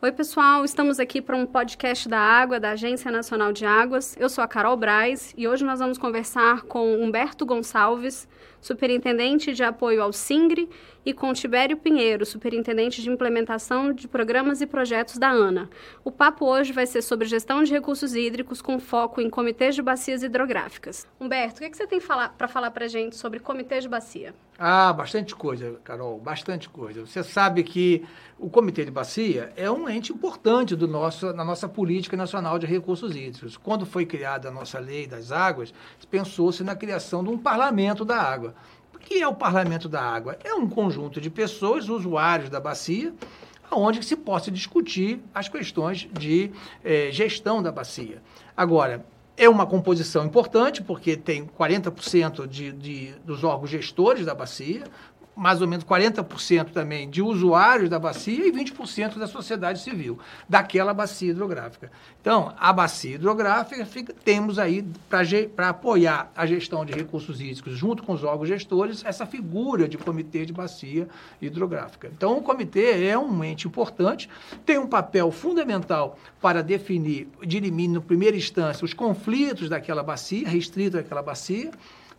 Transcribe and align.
Oi, 0.00 0.12
pessoal, 0.12 0.64
estamos 0.64 1.00
aqui 1.00 1.20
para 1.20 1.36
um 1.36 1.44
podcast 1.44 2.08
da 2.08 2.20
água 2.20 2.60
da 2.60 2.70
Agência 2.70 3.10
Nacional 3.10 3.52
de 3.52 3.66
Águas. 3.66 4.16
Eu 4.16 4.28
sou 4.28 4.44
a 4.44 4.46
Carol 4.46 4.76
Braz 4.76 5.34
e 5.36 5.48
hoje 5.48 5.64
nós 5.64 5.80
vamos 5.80 5.98
conversar 5.98 6.62
com 6.62 7.02
Humberto 7.02 7.44
Gonçalves, 7.44 8.28
superintendente 8.60 9.52
de 9.52 9.64
apoio 9.64 10.00
ao 10.00 10.12
SINGRE, 10.12 10.70
e 11.08 11.14
com 11.14 11.32
Tibério 11.32 11.78
Pinheiro, 11.78 12.26
superintendente 12.26 13.00
de 13.00 13.08
implementação 13.08 13.94
de 13.94 14.06
programas 14.06 14.60
e 14.60 14.66
projetos 14.66 15.16
da 15.16 15.30
ANA. 15.30 15.70
O 16.04 16.12
papo 16.12 16.44
hoje 16.44 16.70
vai 16.70 16.86
ser 16.86 17.00
sobre 17.00 17.26
gestão 17.26 17.62
de 17.62 17.72
recursos 17.72 18.14
hídricos 18.14 18.60
com 18.60 18.78
foco 18.78 19.18
em 19.18 19.30
comitês 19.30 19.74
de 19.74 19.80
bacias 19.80 20.22
hidrográficas. 20.22 21.08
Humberto, 21.18 21.64
o 21.64 21.70
que, 21.70 21.74
você 21.74 21.86
tem 21.86 21.98
para 21.98 22.46
falar 22.46 22.70
para 22.72 22.84
a 22.84 22.88
gente 22.88 23.16
sobre 23.16 23.40
comitês 23.40 23.84
de 23.84 23.88
bacia? 23.88 24.34
Ah, 24.58 24.92
bastante 24.92 25.34
coisa, 25.34 25.80
Carol, 25.82 26.18
bastante 26.18 26.68
coisa. 26.68 27.06
Você 27.06 27.22
sabe 27.22 27.62
que 27.62 28.04
o 28.36 28.50
Comitê 28.50 28.84
de 28.84 28.90
Bacia 28.90 29.52
é 29.56 29.70
um 29.70 29.88
ente 29.88 30.12
importante 30.12 30.74
do 30.74 30.88
nosso, 30.88 31.32
na 31.32 31.44
nossa 31.44 31.68
política 31.68 32.16
nacional 32.16 32.58
de 32.58 32.66
recursos 32.66 33.14
hídricos. 33.14 33.56
Quando 33.56 33.86
foi 33.86 34.04
criada 34.04 34.48
a 34.48 34.50
nossa 34.50 34.80
lei 34.80 35.06
das 35.06 35.30
águas, 35.30 35.72
pensou-se 36.10 36.64
na 36.64 36.74
criação 36.74 37.22
de 37.22 37.30
um 37.30 37.38
parlamento 37.38 38.04
da 38.04 38.16
água. 38.20 38.52
O 38.98 39.06
que 39.08 39.22
é 39.22 39.26
o 39.26 39.34
parlamento 39.34 39.88
da 39.88 40.02
água? 40.02 40.36
É 40.44 40.52
um 40.52 40.68
conjunto 40.68 41.20
de 41.20 41.30
pessoas, 41.30 41.88
usuários 41.88 42.50
da 42.50 42.60
bacia, 42.60 43.14
onde 43.70 44.04
se 44.04 44.16
possa 44.16 44.50
discutir 44.50 45.20
as 45.34 45.48
questões 45.48 46.08
de 46.12 46.50
eh, 46.84 47.08
gestão 47.10 47.62
da 47.62 47.70
bacia. 47.70 48.20
Agora, 48.56 49.06
é 49.36 49.48
uma 49.48 49.64
composição 49.66 50.26
importante, 50.26 50.82
porque 50.82 51.16
tem 51.16 51.46
40% 51.46 52.46
de, 52.46 52.72
de, 52.72 53.14
dos 53.24 53.44
órgãos 53.44 53.70
gestores 53.70 54.26
da 54.26 54.34
bacia, 54.34 54.84
mais 55.38 55.62
ou 55.62 55.68
menos 55.68 55.84
40% 55.84 56.70
também 56.70 57.08
de 57.08 57.22
usuários 57.22 57.88
da 57.88 57.98
bacia 57.98 58.46
e 58.46 58.50
20% 58.50 59.18
da 59.18 59.26
sociedade 59.28 59.80
civil, 59.80 60.18
daquela 60.48 60.92
bacia 60.92 61.30
hidrográfica. 61.30 61.92
Então, 62.20 62.52
a 62.58 62.72
bacia 62.72 63.14
hidrográfica, 63.14 63.86
fica, 63.86 64.12
temos 64.12 64.58
aí, 64.58 64.84
para 65.54 65.68
apoiar 65.68 66.32
a 66.34 66.44
gestão 66.44 66.84
de 66.84 66.92
recursos 66.92 67.40
hídricos 67.40 67.78
junto 67.78 68.02
com 68.02 68.12
os 68.12 68.24
órgãos 68.24 68.48
gestores, 68.48 69.04
essa 69.04 69.24
figura 69.24 69.88
de 69.88 69.96
comitê 69.96 70.44
de 70.44 70.52
bacia 70.52 71.08
hidrográfica. 71.40 72.10
Então, 72.12 72.36
o 72.36 72.42
comitê 72.42 73.06
é 73.06 73.16
um 73.16 73.44
ente 73.44 73.68
importante, 73.68 74.28
tem 74.66 74.76
um 74.76 74.88
papel 74.88 75.30
fundamental 75.30 76.18
para 76.40 76.62
definir, 76.64 77.28
dirimir, 77.46 77.88
no 77.88 78.02
primeira 78.02 78.36
instância, 78.36 78.84
os 78.84 78.92
conflitos 78.92 79.68
daquela 79.68 80.02
bacia, 80.02 80.48
restrito 80.48 80.96
daquela 80.96 81.22
bacia, 81.22 81.70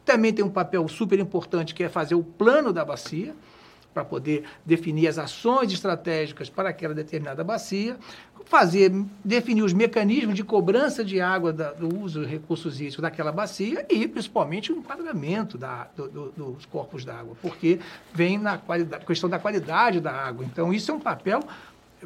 também 0.10 0.34
tem 0.34 0.44
um 0.44 0.50
papel 0.50 0.88
super 0.88 1.20
importante 1.20 1.76
que 1.76 1.84
é 1.84 1.88
fazer 1.88 2.16
o 2.16 2.24
plano 2.24 2.74
da 2.74 2.84
bacia, 2.84 3.36
para 3.94 4.04
poder 4.04 4.44
definir 4.66 5.08
as 5.08 5.20
ações 5.20 5.72
estratégicas 5.72 6.50
para 6.50 6.70
aquela 6.70 6.96
determinada 6.96 7.44
bacia, 7.44 7.96
fazer, 8.46 8.92
definir 9.24 9.62
os 9.62 9.72
mecanismos 9.72 10.34
de 10.34 10.44
cobrança 10.44 11.04
de 11.04 11.22
água 11.22 11.54
da, 11.54 11.74
do 11.74 12.02
uso 12.02 12.22
de 12.22 12.28
recursos 12.28 12.80
hídricos 12.80 13.02
daquela 13.02 13.32
bacia 13.32 13.86
e, 13.88 14.08
principalmente, 14.08 14.72
o 14.72 14.78
enquadramento 14.78 15.60
da, 15.60 15.88
do, 15.96 16.08
do, 16.08 16.32
dos 16.32 16.66
corpos 16.66 17.06
d'água, 17.06 17.36
porque 17.40 17.80
vem 18.12 18.40
na 18.40 18.58
questão 19.06 19.30
da 19.30 19.38
qualidade 19.38 20.00
da 20.00 20.12
água. 20.12 20.44
Então, 20.44 20.74
isso 20.74 20.90
é 20.90 20.94
um 20.94 21.00
papel 21.00 21.40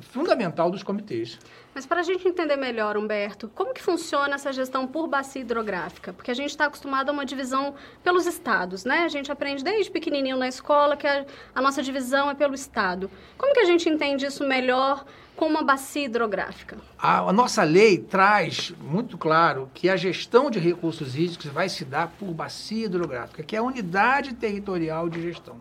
fundamental 0.02 0.70
dos 0.70 0.84
comitês. 0.84 1.40
Mas 1.74 1.86
para 1.86 2.02
a 2.02 2.04
gente 2.04 2.28
entender 2.28 2.56
melhor, 2.56 2.96
Humberto, 2.98 3.50
como 3.56 3.74
que 3.74 3.82
funciona 3.82 4.36
essa 4.36 4.54
gestão 4.54 4.86
por 4.86 5.08
bacia 5.08 5.42
hidrográfica? 5.42 6.14
Porque 6.14 6.30
a 6.30 6.34
gente 6.34 6.52
está 6.52 6.66
acostumado 6.66 7.10
a 7.10 7.12
uma 7.12 7.26
divisão 7.26 7.74
pelos 8.04 8.28
estados, 8.28 8.86
né? 8.86 9.00
A 9.00 9.08
gente 9.08 9.32
aprende 9.32 9.64
desde 9.64 9.90
pequenininho 9.90 10.38
na 10.38 10.48
escola 10.48 10.96
que 10.96 11.08
a, 11.08 11.26
a 11.56 11.62
nossa 11.62 11.82
divisão 11.82 12.30
é 12.30 12.36
pelo 12.36 12.54
estado. 12.54 13.10
Como 13.38 13.54
que 13.54 13.60
a 13.60 13.66
gente 13.66 13.90
entende 13.90 14.26
isso 14.26 14.48
melhor 14.48 15.04
com 15.36 15.48
uma 15.48 15.64
bacia 15.64 16.06
hidrográfica? 16.06 16.78
A, 16.98 17.20
a, 17.22 17.34
nossa 17.34 17.64
lei 17.64 17.98
traz 17.98 18.72
muito 18.80 19.18
claro 19.18 19.70
que 19.74 19.90
a 19.90 19.96
gestão 19.96 20.52
de 20.52 20.60
recursos 20.60 21.16
hídricos 21.16 21.48
vai 21.48 21.70
se 21.70 21.84
dar 21.84 22.08
por 22.20 22.32
bacia 22.34 22.86
hidrográfica, 22.86 23.42
que 23.42 23.56
é 23.56 23.60
a 23.60 23.64
unidade 23.64 24.36
territorial 24.36 25.10
de 25.10 25.22
gestão. 25.22 25.60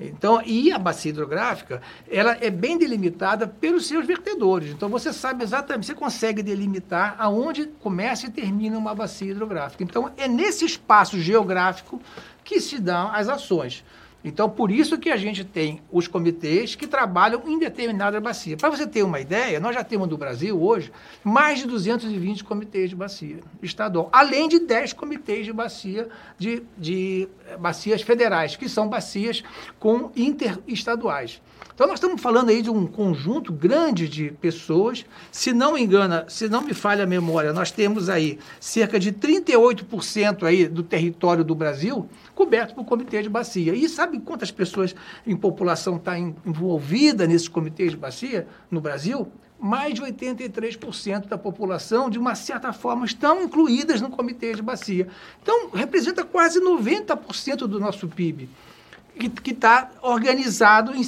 Então, 0.00 0.40
e 0.44 0.72
a 0.72 0.78
bacia 0.78 1.10
hidrográfica, 1.10 1.82
ela 2.10 2.36
é 2.40 2.50
bem 2.50 2.78
delimitada 2.78 3.46
pelos 3.46 3.86
seus 3.86 4.06
vertedores. 4.06 4.70
Então, 4.70 4.88
você 4.88 5.12
sabe 5.12 5.44
exatamente, 5.44 5.86
você 5.86 5.94
consegue 5.94 6.42
delimitar 6.42 7.16
aonde 7.18 7.66
começa 7.66 8.26
e 8.26 8.30
termina 8.30 8.78
uma 8.78 8.94
bacia 8.94 9.30
hidrográfica. 9.30 9.84
Então, 9.84 10.10
é 10.16 10.26
nesse 10.26 10.64
espaço 10.64 11.20
geográfico 11.20 12.00
que 12.42 12.60
se 12.60 12.78
dão 12.78 13.12
as 13.12 13.28
ações. 13.28 13.84
Então, 14.22 14.50
por 14.50 14.70
isso 14.70 14.98
que 14.98 15.08
a 15.08 15.16
gente 15.16 15.44
tem 15.44 15.80
os 15.90 16.06
comitês 16.06 16.74
que 16.74 16.86
trabalham 16.86 17.42
em 17.46 17.58
determinada 17.58 18.20
bacia. 18.20 18.56
Para 18.56 18.68
você 18.68 18.86
ter 18.86 19.02
uma 19.02 19.18
ideia, 19.18 19.58
nós 19.58 19.74
já 19.74 19.82
temos 19.82 20.08
no 20.08 20.18
Brasil 20.18 20.62
hoje 20.62 20.92
mais 21.24 21.60
de 21.60 21.66
220 21.66 22.44
comitês 22.44 22.90
de 22.90 22.96
bacia 22.96 23.40
estadual, 23.62 24.10
além 24.12 24.46
de 24.48 24.58
10 24.58 24.92
comitês 24.92 25.46
de 25.46 25.52
bacia 25.52 26.08
de, 26.38 26.62
de 26.76 27.28
eh, 27.46 27.56
bacias 27.56 28.02
federais, 28.02 28.56
que 28.56 28.68
são 28.68 28.88
bacias 28.88 29.42
com 29.78 30.10
interestaduais. 30.14 31.40
Então 31.74 31.88
nós 31.88 31.96
estamos 31.96 32.20
falando 32.20 32.50
aí 32.50 32.60
de 32.60 32.68
um 32.68 32.86
conjunto 32.86 33.52
grande 33.52 34.06
de 34.06 34.30
pessoas. 34.32 35.06
Se 35.32 35.52
não 35.52 35.78
engana, 35.78 36.26
se 36.28 36.48
não 36.48 36.60
me 36.60 36.74
falha 36.74 37.04
a 37.04 37.06
memória, 37.06 37.52
nós 37.52 37.70
temos 37.70 38.10
aí 38.10 38.38
cerca 38.60 39.00
de 39.00 39.10
38% 39.10 40.42
aí 40.42 40.68
do 40.68 40.82
território 40.82 41.42
do 41.42 41.54
Brasil 41.54 42.06
coberto 42.34 42.74
por 42.74 42.84
comitê 42.84 43.22
de 43.22 43.28
bacia. 43.28 43.74
E 43.74 43.88
sabe 43.88 44.20
quantas 44.20 44.50
pessoas 44.50 44.94
em 45.26 45.34
população 45.34 45.96
está 45.96 46.18
envolvida 46.18 47.26
nesses 47.26 47.48
comitês 47.48 47.92
de 47.92 47.96
bacia 47.96 48.46
no 48.70 48.80
Brasil? 48.80 49.30
mais 49.62 49.92
de 49.92 50.00
83% 50.00 51.26
da 51.26 51.36
população, 51.36 52.08
de 52.08 52.18
uma 52.18 52.34
certa 52.34 52.72
forma, 52.72 53.04
estão 53.04 53.42
incluídas 53.42 54.00
no 54.00 54.08
comitê 54.08 54.54
de 54.54 54.62
bacia. 54.62 55.06
Então, 55.42 55.68
representa 55.70 56.24
quase 56.24 56.58
90% 56.60 57.66
do 57.66 57.78
nosso 57.78 58.08
PIB 58.08 58.48
que 59.28 59.50
está 59.50 59.90
organizado 60.02 60.94
em 60.94 61.02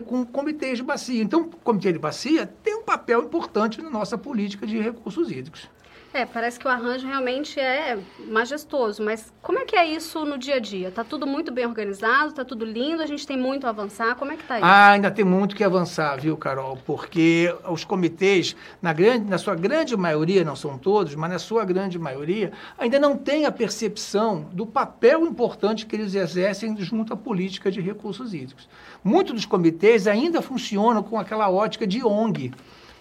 com 0.00 0.24
comitês 0.24 0.78
de 0.78 0.84
bacia. 0.84 1.22
Então, 1.22 1.42
o 1.42 1.44
comitê 1.44 1.92
de 1.92 1.98
bacia 1.98 2.46
tem 2.62 2.74
um 2.74 2.82
papel 2.82 3.22
importante 3.22 3.80
na 3.80 3.90
nossa 3.90 4.18
política 4.18 4.66
de 4.66 4.80
recursos 4.80 5.30
hídricos. 5.30 5.68
É, 6.14 6.26
parece 6.26 6.60
que 6.60 6.66
o 6.66 6.70
arranjo 6.70 7.06
realmente 7.06 7.58
é 7.58 7.98
majestoso, 8.28 9.02
mas 9.02 9.32
como 9.40 9.58
é 9.58 9.64
que 9.64 9.74
é 9.74 9.86
isso 9.86 10.26
no 10.26 10.36
dia 10.36 10.56
a 10.56 10.58
dia? 10.58 10.90
Tá 10.90 11.02
tudo 11.02 11.26
muito 11.26 11.50
bem 11.50 11.64
organizado, 11.64 12.34
tá 12.34 12.44
tudo 12.44 12.66
lindo, 12.66 13.02
a 13.02 13.06
gente 13.06 13.26
tem 13.26 13.36
muito 13.36 13.66
a 13.66 13.70
avançar, 13.70 14.14
como 14.16 14.30
é 14.30 14.36
que 14.36 14.44
tá 14.44 14.58
isso? 14.58 14.66
Ah, 14.66 14.90
ainda 14.90 15.10
tem 15.10 15.24
muito 15.24 15.56
que 15.56 15.64
avançar, 15.64 16.20
viu, 16.20 16.36
Carol? 16.36 16.76
Porque 16.84 17.54
os 17.66 17.82
comitês, 17.82 18.54
na, 18.82 18.92
grande, 18.92 19.24
na 19.24 19.38
sua 19.38 19.54
grande 19.54 19.96
maioria, 19.96 20.44
não 20.44 20.54
são 20.54 20.76
todos, 20.76 21.14
mas 21.14 21.30
na 21.30 21.38
sua 21.38 21.64
grande 21.64 21.98
maioria, 21.98 22.52
ainda 22.76 22.98
não 22.98 23.16
têm 23.16 23.46
a 23.46 23.52
percepção 23.52 24.46
do 24.52 24.66
papel 24.66 25.24
importante 25.24 25.86
que 25.86 25.96
eles 25.96 26.14
exercem 26.14 26.76
junto 26.76 27.14
à 27.14 27.16
política 27.16 27.70
de 27.70 27.80
recursos 27.80 28.34
hídricos. 28.34 28.68
Muitos 29.02 29.32
dos 29.32 29.46
comitês 29.46 30.06
ainda 30.06 30.42
funcionam 30.42 31.02
com 31.02 31.18
aquela 31.18 31.50
ótica 31.50 31.86
de 31.86 32.04
ONG, 32.04 32.52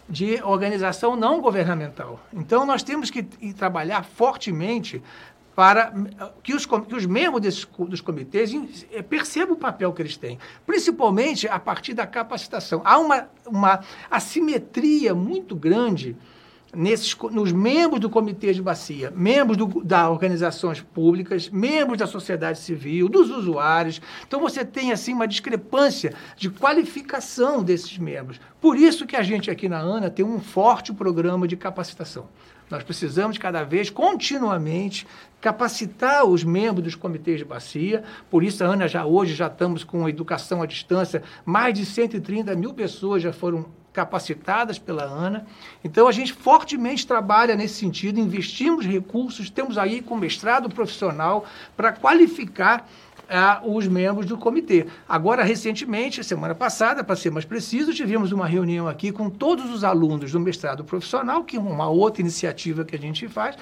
de 0.09 0.41
organização 0.43 1.15
não 1.15 1.41
governamental. 1.41 2.19
Então, 2.33 2.65
nós 2.65 2.83
temos 2.83 3.09
que 3.09 3.23
trabalhar 3.53 4.03
fortemente 4.03 5.01
para 5.55 5.93
que 6.41 6.53
os, 6.53 6.65
que 6.65 6.95
os 6.95 7.05
membros 7.05 7.41
desses, 7.41 7.65
dos 7.65 8.01
comitês 8.01 8.51
eh, 8.91 9.01
percebam 9.01 9.53
o 9.55 9.59
papel 9.59 9.91
que 9.91 10.01
eles 10.01 10.15
têm, 10.15 10.39
principalmente 10.65 11.47
a 11.47 11.59
partir 11.59 11.93
da 11.93 12.07
capacitação. 12.07 12.81
Há 12.85 12.97
uma, 12.97 13.29
uma 13.45 13.79
assimetria 14.09 15.13
muito 15.13 15.55
grande 15.55 16.15
nesses, 16.73 17.15
nos 17.31 17.51
membros 17.51 17.99
do 17.99 18.09
comitê 18.09 18.53
de 18.53 18.61
bacia, 18.61 19.11
membros 19.15 19.57
das 19.83 20.09
organizações 20.09 20.81
públicas, 20.81 21.49
membros 21.49 21.97
da 21.97 22.07
sociedade 22.07 22.59
civil, 22.59 23.09
dos 23.09 23.29
usuários. 23.29 24.01
Então 24.27 24.39
você 24.39 24.63
tem 24.63 24.91
assim 24.91 25.13
uma 25.13 25.27
discrepância 25.27 26.13
de 26.35 26.49
qualificação 26.49 27.63
desses 27.63 27.97
membros. 27.97 28.39
Por 28.59 28.77
isso 28.77 29.05
que 29.05 29.15
a 29.15 29.23
gente 29.23 29.51
aqui 29.51 29.67
na 29.67 29.79
ANA 29.79 30.09
tem 30.09 30.25
um 30.25 30.39
forte 30.39 30.93
programa 30.93 31.47
de 31.47 31.57
capacitação. 31.57 32.27
Nós 32.69 32.83
precisamos 32.83 33.37
cada 33.37 33.63
vez, 33.63 33.89
continuamente, 33.89 35.05
capacitar 35.41 36.23
os 36.23 36.41
membros 36.41 36.85
dos 36.85 36.95
comitês 36.95 37.39
de 37.39 37.43
bacia. 37.43 38.01
Por 38.29 38.43
isso, 38.43 38.63
a 38.63 38.67
ANA 38.67 38.87
já 38.87 39.05
hoje 39.05 39.33
já 39.33 39.47
estamos 39.47 39.83
com 39.83 40.07
educação 40.07 40.61
à 40.61 40.65
distância. 40.65 41.21
Mais 41.43 41.73
de 41.73 41.85
130 41.85 42.55
mil 42.55 42.73
pessoas 42.73 43.21
já 43.21 43.33
foram 43.33 43.65
capacitadas 43.93 44.79
pela 44.79 45.03
ANA. 45.03 45.45
Então, 45.83 46.07
a 46.07 46.11
gente 46.11 46.33
fortemente 46.33 47.05
trabalha 47.05 47.55
nesse 47.55 47.75
sentido, 47.75 48.19
investimos 48.19 48.85
recursos, 48.85 49.49
temos 49.49 49.77
aí 49.77 50.01
com 50.01 50.15
mestrado 50.15 50.69
profissional 50.69 51.45
para 51.75 51.91
qualificar 51.91 52.87
uh, 53.31 53.75
os 53.75 53.87
membros 53.87 54.25
do 54.25 54.37
comitê. 54.37 54.87
Agora, 55.07 55.43
recentemente, 55.43 56.23
semana 56.23 56.55
passada, 56.55 57.03
para 57.03 57.15
ser 57.15 57.31
mais 57.31 57.45
preciso, 57.45 57.93
tivemos 57.93 58.31
uma 58.31 58.45
reunião 58.45 58.87
aqui 58.87 59.11
com 59.11 59.29
todos 59.29 59.69
os 59.73 59.83
alunos 59.83 60.31
do 60.31 60.39
mestrado 60.39 60.83
profissional, 60.83 61.43
que 61.43 61.57
é 61.57 61.59
uma 61.59 61.87
outra 61.89 62.21
iniciativa 62.21 62.85
que 62.85 62.95
a 62.95 62.99
gente 62.99 63.27
faz, 63.27 63.55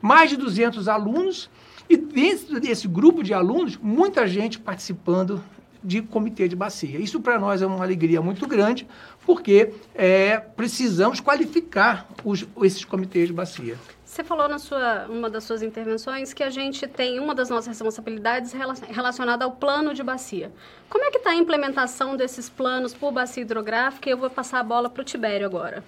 mais 0.00 0.30
de 0.30 0.36
200 0.36 0.88
alunos, 0.88 1.50
e 1.88 1.96
dentro 1.96 2.58
desse 2.60 2.88
grupo 2.88 3.22
de 3.22 3.32
alunos, 3.32 3.78
muita 3.80 4.26
gente 4.26 4.58
participando 4.58 5.40
de 5.86 6.02
comitê 6.02 6.48
de 6.48 6.56
bacia. 6.56 6.98
Isso 6.98 7.20
para 7.20 7.38
nós 7.38 7.62
é 7.62 7.66
uma 7.66 7.84
alegria 7.84 8.20
muito 8.20 8.46
grande, 8.46 8.86
porque 9.24 9.72
é, 9.94 10.38
precisamos 10.38 11.20
qualificar 11.20 12.08
os, 12.24 12.44
esses 12.62 12.84
comitês 12.84 13.28
de 13.28 13.32
bacia. 13.32 13.78
Você 14.04 14.24
falou 14.24 14.48
na 14.48 14.58
sua 14.58 15.06
uma 15.08 15.30
das 15.30 15.44
suas 15.44 15.62
intervenções 15.62 16.32
que 16.32 16.42
a 16.42 16.50
gente 16.50 16.86
tem 16.86 17.20
uma 17.20 17.34
das 17.34 17.50
nossas 17.50 17.68
responsabilidades 17.68 18.52
relacionada 18.88 19.44
ao 19.44 19.52
plano 19.52 19.94
de 19.94 20.02
bacia. 20.02 20.50
Como 20.88 21.04
é 21.04 21.10
que 21.10 21.18
está 21.18 21.30
a 21.30 21.36
implementação 21.36 22.16
desses 22.16 22.48
planos 22.48 22.92
por 22.92 23.12
bacia 23.12 23.42
hidrográfica? 23.42 24.08
Eu 24.10 24.16
vou 24.16 24.30
passar 24.30 24.60
a 24.60 24.64
bola 24.64 24.88
para 24.88 25.02
o 25.02 25.04
Tibério 25.04 25.46
agora. 25.46 25.84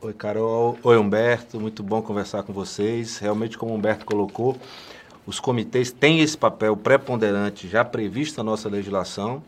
Oi, 0.00 0.12
Carol. 0.12 0.78
Oi, 0.82 0.96
Humberto. 0.96 1.60
Muito 1.60 1.82
bom 1.82 2.00
conversar 2.00 2.44
com 2.44 2.52
vocês. 2.52 3.18
Realmente, 3.18 3.58
como 3.58 3.72
o 3.72 3.74
Humberto 3.74 4.06
colocou, 4.06 4.56
os 5.28 5.38
comitês 5.38 5.92
têm 5.92 6.20
esse 6.20 6.38
papel 6.38 6.74
preponderante 6.74 7.68
já 7.68 7.84
previsto 7.84 8.38
na 8.38 8.44
nossa 8.44 8.66
legislação 8.66 9.42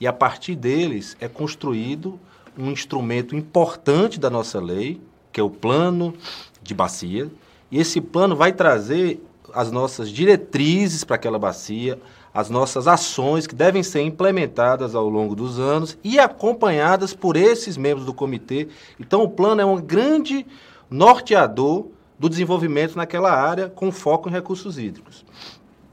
e, 0.00 0.06
a 0.06 0.12
partir 0.12 0.54
deles, 0.54 1.14
é 1.20 1.28
construído 1.28 2.18
um 2.56 2.70
instrumento 2.70 3.36
importante 3.36 4.18
da 4.18 4.30
nossa 4.30 4.58
lei, 4.58 4.98
que 5.30 5.38
é 5.38 5.42
o 5.42 5.50
plano 5.50 6.14
de 6.62 6.72
bacia, 6.72 7.30
e 7.70 7.78
esse 7.78 8.00
plano 8.00 8.34
vai 8.34 8.50
trazer 8.50 9.22
as 9.52 9.70
nossas 9.70 10.08
diretrizes 10.08 11.04
para 11.04 11.16
aquela 11.16 11.38
bacia, 11.38 12.00
as 12.32 12.48
nossas 12.48 12.88
ações 12.88 13.46
que 13.46 13.54
devem 13.54 13.82
ser 13.82 14.00
implementadas 14.00 14.94
ao 14.94 15.06
longo 15.06 15.36
dos 15.36 15.60
anos 15.60 15.98
e 16.02 16.18
acompanhadas 16.18 17.12
por 17.12 17.36
esses 17.36 17.76
membros 17.76 18.06
do 18.06 18.14
comitê. 18.14 18.68
Então, 18.98 19.22
o 19.22 19.28
plano 19.28 19.60
é 19.60 19.66
um 19.66 19.76
grande 19.82 20.46
norteador 20.88 21.88
do 22.18 22.28
desenvolvimento 22.28 22.96
naquela 22.96 23.32
área 23.32 23.68
com 23.68 23.92
foco 23.92 24.28
em 24.28 24.32
recursos 24.32 24.78
hídricos. 24.78 25.24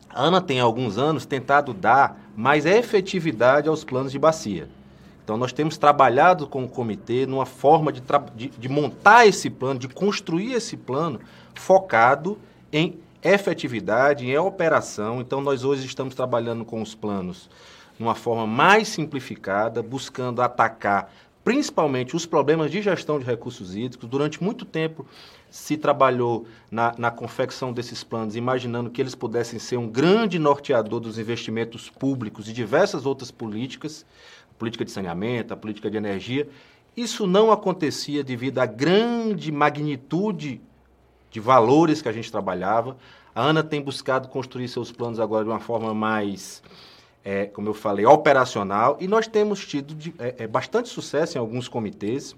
A 0.10 0.24
ANA 0.24 0.42
tem 0.42 0.60
há 0.60 0.64
alguns 0.64 0.98
anos 0.98 1.26
tentado 1.26 1.74
dar 1.74 2.22
mais 2.36 2.66
efetividade 2.66 3.68
aos 3.68 3.84
planos 3.84 4.12
de 4.12 4.20
bacia. 4.20 4.70
Então, 5.24 5.38
nós 5.38 5.54
temos 5.54 5.78
trabalhado 5.78 6.48
com 6.48 6.66
o 6.66 6.70
comitê 6.70 7.26
numa 7.26 7.46
forma 7.46 7.92
de, 7.92 8.02
de, 8.36 8.50
de, 8.50 8.70
montar 8.70 9.26
esse 9.26 9.50
plano, 9.50 9.80
de 9.80 9.88
construir 9.88 10.54
esse 10.54 10.76
plano 10.76 11.20
focado 11.56 12.38
em 12.72 13.00
efetividade, 13.24 14.26
em 14.26 14.38
operação. 14.38 15.22
Então, 15.22 15.40
nós 15.40 15.64
hoje 15.64 15.86
estamos 15.86 16.14
trabalhando 16.14 16.66
com 16.66 16.82
os 16.82 16.94
planos 16.94 17.50
numa 17.98 18.16
forma 18.16 18.46
mais 18.46 18.88
simplificada, 18.90 19.82
buscando 19.82 20.42
atacar 20.42 21.10
principalmente 21.44 22.16
os 22.16 22.26
problemas 22.26 22.72
de 22.72 22.82
gestão 22.82 23.20
de 23.20 23.26
recursos 23.26 23.76
hídricos. 23.76 24.10
Durante 24.10 24.44
muito 24.44 24.66
tempo 24.66 25.06
se 25.54 25.78
trabalhou 25.78 26.48
na, 26.72 26.96
na, 26.98 27.12
confecção 27.12 27.72
desses 27.72 28.04
planos, 28.04 28.36
imaginando 28.36 28.90
que 28.90 29.00
eles 29.00 29.14
pudessem 29.14 29.60
ser 29.60 29.78
um 29.78 29.88
grande 29.88 30.40
norteador 30.40 31.00
dos 31.00 31.20
investimentos 31.20 31.92
públicos 31.92 32.50
e 32.50 32.54
diversas 32.54 33.06
outras 33.06 33.30
políticas 33.30 34.04
política 34.58 34.84
de 34.84 34.90
saneamento, 34.90 35.54
a 35.54 35.58
política 35.58 35.92
de 35.92 35.98
energia. 35.98 36.50
Isso 36.98 37.28
não 37.28 37.52
acontecia 37.52 38.24
devido 38.24 38.58
à 38.58 38.66
grande 38.66 39.52
magnitude 39.52 40.60
de 41.30 41.40
valores 41.40 42.02
que 42.02 42.10
a 42.10 42.12
gente 42.12 42.32
trabalhava. 42.32 42.98
A 43.36 43.44
Ana 43.44 43.62
tem 43.62 43.80
buscado 43.80 44.30
construir 44.30 44.68
seus 44.68 44.92
planos 44.92 45.20
agora 45.20 45.44
de 45.44 45.52
uma 45.52 45.60
forma 45.60 45.94
mais, 45.94 46.64
é, 47.24 47.46
como 47.46 47.70
eu 47.70 47.76
falei, 47.76 48.08
operacional, 48.08 48.98
e 49.00 49.08
nós 49.08 49.28
temos 49.28 49.64
tido 49.64 49.94
de, 49.94 50.16
é, 50.18 50.36
é, 50.40 50.48
bastante 50.48 50.90
sucesso 50.90 51.38
em 51.38 51.40
alguns 51.40 51.68
comitês. 51.68 52.36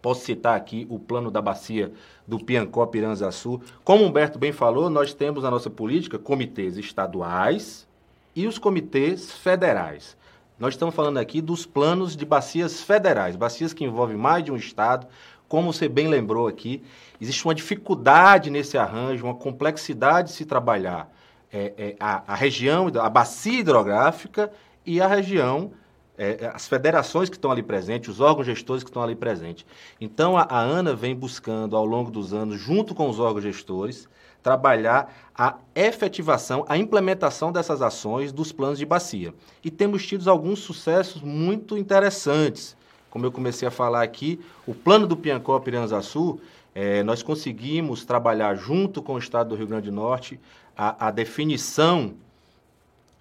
Posso 0.00 0.24
citar 0.24 0.56
aqui 0.56 0.86
o 0.88 0.98
plano 0.98 1.30
da 1.30 1.42
bacia 1.42 1.92
do 2.26 2.38
Piancó 2.38 2.86
Piranzaçu. 2.86 3.60
Como 3.84 4.04
Humberto 4.04 4.38
bem 4.38 4.52
falou, 4.52 4.88
nós 4.88 5.12
temos 5.12 5.42
na 5.42 5.50
nossa 5.50 5.68
política 5.68 6.18
comitês 6.18 6.78
estaduais 6.78 7.86
e 8.34 8.46
os 8.46 8.58
comitês 8.58 9.32
federais. 9.32 10.16
Nós 10.58 10.74
estamos 10.74 10.94
falando 10.94 11.18
aqui 11.18 11.40
dos 11.40 11.66
planos 11.66 12.16
de 12.16 12.24
bacias 12.24 12.82
federais, 12.82 13.36
bacias 13.36 13.72
que 13.72 13.84
envolvem 13.84 14.16
mais 14.16 14.44
de 14.44 14.52
um 14.52 14.56
estado. 14.56 15.06
Como 15.48 15.72
você 15.72 15.88
bem 15.88 16.06
lembrou 16.06 16.46
aqui, 16.46 16.82
existe 17.20 17.44
uma 17.44 17.54
dificuldade 17.54 18.50
nesse 18.50 18.78
arranjo, 18.78 19.24
uma 19.24 19.34
complexidade 19.34 20.28
de 20.28 20.34
se 20.34 20.44
trabalhar 20.44 21.10
é, 21.52 21.72
é, 21.76 21.96
a, 21.98 22.32
a, 22.32 22.34
região, 22.34 22.90
a 23.00 23.08
bacia 23.08 23.60
hidrográfica 23.60 24.52
e 24.86 25.00
a 25.00 25.06
região, 25.06 25.72
é, 26.20 26.44
é 26.44 26.52
as 26.54 26.68
federações 26.68 27.30
que 27.30 27.36
estão 27.36 27.50
ali 27.50 27.62
presentes, 27.62 28.10
os 28.10 28.20
órgãos 28.20 28.46
gestores 28.46 28.84
que 28.84 28.90
estão 28.90 29.02
ali 29.02 29.16
presentes. 29.16 29.64
Então, 29.98 30.36
a, 30.36 30.42
a 30.42 30.60
ANA 30.60 30.94
vem 30.94 31.16
buscando, 31.16 31.74
ao 31.74 31.86
longo 31.86 32.10
dos 32.10 32.34
anos, 32.34 32.60
junto 32.60 32.94
com 32.94 33.08
os 33.08 33.18
órgãos 33.18 33.42
gestores, 33.42 34.06
trabalhar 34.42 35.12
a 35.34 35.56
efetivação, 35.74 36.64
a 36.68 36.76
implementação 36.76 37.50
dessas 37.50 37.80
ações 37.80 38.32
dos 38.32 38.52
planos 38.52 38.78
de 38.78 38.84
bacia. 38.84 39.32
E 39.64 39.70
temos 39.70 40.06
tido 40.06 40.28
alguns 40.30 40.58
sucessos 40.58 41.22
muito 41.22 41.78
interessantes. 41.78 42.76
Como 43.10 43.24
eu 43.24 43.32
comecei 43.32 43.66
a 43.66 43.70
falar 43.70 44.02
aqui, 44.02 44.38
o 44.66 44.74
plano 44.74 45.06
do 45.06 45.16
Piancó 45.16 45.58
Piranzaçu, 45.58 46.38
é, 46.74 47.02
nós 47.02 47.22
conseguimos 47.22 48.04
trabalhar 48.04 48.54
junto 48.54 49.02
com 49.02 49.14
o 49.14 49.18
Estado 49.18 49.48
do 49.48 49.56
Rio 49.56 49.66
Grande 49.66 49.90
do 49.90 49.96
Norte 49.96 50.38
a, 50.76 51.08
a 51.08 51.10
definição 51.10 52.14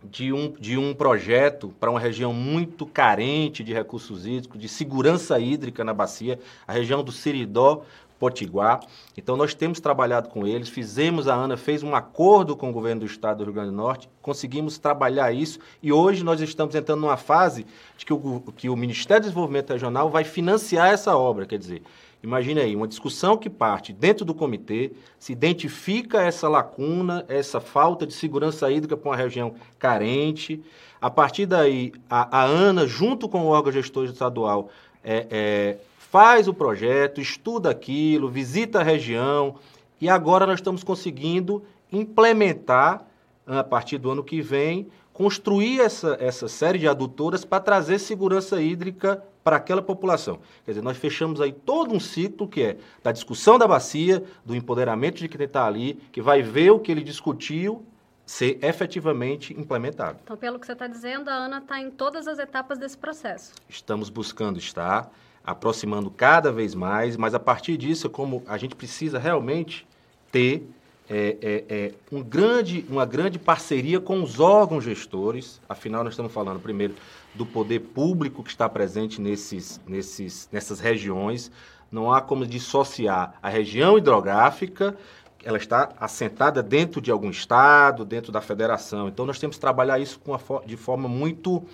de 0.04 0.32
um, 0.32 0.52
de 0.54 0.78
um 0.78 0.94
projeto 0.94 1.74
para 1.80 1.92
uma 1.92 2.00
região 2.00 2.34
muito 2.34 2.86
carente 2.86 3.64
de 3.64 3.74
recursos 3.74 4.26
hídricos, 4.26 4.60
de 4.60 4.70
segurança 4.70 5.40
hídrica 5.40 5.84
na 5.84 5.94
bacia, 5.94 6.40
a 6.68 6.74
região 6.74 7.04
do 7.04 7.12
Siridó, 7.12 7.84
Potiguar. 8.18 8.82
Então 9.18 9.38
nós 9.38 9.54
temos 9.54 9.80
trabalhado 9.80 10.28
com 10.28 10.46
eles, 10.46 10.68
fizemos, 10.68 11.30
a 11.30 11.36
ANA 11.36 11.56
fez 11.56 11.84
um 11.84 11.96
acordo 11.96 12.54
com 12.54 12.70
o 12.70 12.74
governo 12.74 13.00
do 13.00 13.06
estado 13.06 13.38
do 13.38 13.44
Rio 13.46 13.54
Grande 13.54 13.70
do 13.70 13.76
Norte, 13.78 14.10
conseguimos 14.22 14.78
trabalhar 14.78 15.32
isso 15.32 15.58
e 15.82 15.94
hoje 15.94 16.22
nós 16.22 16.42
estamos 16.42 16.76
entrando 16.76 17.00
numa 17.00 17.16
fase 17.16 17.66
de 17.98 18.06
que 18.06 18.12
o, 18.12 18.44
que 18.58 18.70
o 18.70 18.76
Ministério 18.76 19.24
do 19.24 19.28
Desenvolvimento 19.28 19.72
Regional 19.72 20.10
vai 20.10 20.26
financiar 20.26 20.90
essa 20.90 21.16
obra, 21.16 21.46
quer 21.46 21.58
dizer, 21.58 21.82
Imagine 22.22 22.60
aí, 22.60 22.76
uma 22.76 22.88
discussão 22.88 23.38
que 23.38 23.50
parte 23.50 23.94
dentro 23.94 24.26
do 24.26 24.34
comitê, 24.34 24.92
se 25.18 25.32
identifica 25.32 26.22
essa 26.22 26.50
lacuna, 26.50 27.24
essa 27.30 27.62
falta 27.62 28.06
de 28.06 28.14
segurança 28.14 28.70
hídrica 28.70 28.98
para 28.98 29.10
uma 29.10 29.16
região 29.16 29.54
carente. 29.78 30.62
A 31.00 31.10
partir 31.10 31.46
daí, 31.46 31.94
a, 32.10 32.42
a 32.42 32.44
ANA, 32.44 32.86
junto 32.86 33.30
com 33.30 33.44
o 33.44 33.48
órgão 33.48 33.72
gestor 33.72 34.06
estadual, 34.06 34.70
é, 35.02 35.28
é, 35.30 35.78
faz 35.98 36.48
o 36.50 36.54
projeto, 36.54 37.22
estuda 37.22 37.70
aquilo, 37.70 38.30
visita 38.30 38.80
a 38.80 38.84
região 38.84 39.56
e 40.02 40.10
agora 40.10 40.46
nós 40.46 40.56
estamos 40.56 40.84
conseguindo 40.84 41.64
implementar, 41.92 43.06
a 43.48 43.64
partir 43.64 43.98
do 43.98 44.12
ano 44.12 44.24
que 44.24 44.42
vem, 44.42 44.88
construir 45.20 45.82
essa, 45.82 46.16
essa 46.18 46.48
série 46.48 46.80
de 46.80 46.88
adutoras 46.88 47.44
para 47.44 47.60
trazer 47.60 48.00
segurança 48.00 48.62
hídrica 48.62 49.22
para 49.44 49.58
aquela 49.58 49.82
população. 49.82 50.40
Quer 50.64 50.72
dizer, 50.72 50.82
nós 50.82 50.96
fechamos 50.96 51.42
aí 51.42 51.52
todo 51.52 51.94
um 51.94 52.00
ciclo 52.00 52.48
que 52.48 52.64
é 52.64 52.78
da 53.04 53.12
discussão 53.12 53.60
da 53.60 53.68
bacia, 53.68 54.24
do 54.46 54.56
empoderamento 54.56 55.18
de 55.18 55.28
quem 55.28 55.44
está 55.44 55.68
ali, 55.68 55.96
que 56.14 56.22
vai 56.22 56.42
ver 56.42 56.72
o 56.72 56.80
que 56.80 56.90
ele 56.90 57.04
discutiu 57.04 57.86
ser 58.26 58.60
efetivamente 58.64 59.54
implementado. 59.60 60.20
Então, 60.24 60.38
pelo 60.38 60.58
que 60.58 60.66
você 60.66 60.72
está 60.72 60.88
dizendo, 60.88 61.28
a 61.28 61.34
ANA 61.34 61.58
está 61.58 61.82
em 61.82 61.92
todas 61.92 62.26
as 62.26 62.40
etapas 62.40 62.78
desse 62.78 62.98
processo. 62.98 63.52
Estamos 63.68 64.10
buscando 64.10 64.58
estar 64.58 65.12
aproximando 65.44 66.10
cada 66.10 66.50
vez 66.50 66.74
mais, 66.74 67.18
mas 67.18 67.36
a 67.36 67.40
partir 67.42 67.76
disso, 67.76 68.10
como 68.10 68.42
a 68.48 68.58
gente 68.58 68.74
precisa 68.74 69.20
realmente 69.20 69.86
ter 70.32 70.66
é, 71.10 71.38
é, 71.42 71.66
é, 71.68 71.94
um 72.12 72.22
grande, 72.22 72.86
uma 72.88 73.04
grande 73.04 73.40
parceria 73.40 74.00
com 74.00 74.22
os 74.22 74.40
órgãos 74.40 74.84
gestores, 74.84 75.60
afinal 75.68 76.04
nós 76.04 76.14
estamos 76.14 76.32
falando 76.32 76.60
primeiro 76.60 76.94
do 77.34 77.46
poder 77.46 77.80
público 77.80 78.44
que 78.44 78.52
está 78.52 78.70
presente 78.70 79.20
nesses, 79.20 79.82
nesses, 79.88 80.48
nessas 80.52 80.80
regiões, 80.80 81.52
não 81.92 82.14
há 82.14 82.22
como 82.22 82.46
dissociar 82.46 83.34
a 83.42 83.50
região 83.50 83.98
hidrográfica, 83.98 84.96
ela 85.44 85.58
está 85.58 85.90
assentada 86.00 86.62
dentro 86.62 87.02
de 87.02 87.10
algum 87.10 87.32
estado, 87.32 88.06
dentro 88.06 88.32
da 88.32 88.42
federação, 88.42 89.08
então 89.08 89.26
nós 89.26 89.40
temos 89.40 89.56
que 89.56 89.62
trabalhar 89.62 89.98
isso 89.98 90.20
com 90.20 90.38
de 90.64 90.78
forma 90.78 91.10
muito 91.10 91.66